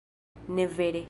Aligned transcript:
Ne 0.47 0.65
vere... 0.77 0.99